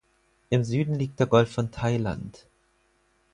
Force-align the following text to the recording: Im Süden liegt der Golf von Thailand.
Im 0.49 0.63
Süden 0.63 0.95
liegt 0.95 1.19
der 1.19 1.27
Golf 1.27 1.51
von 1.53 1.69
Thailand. 1.69 2.47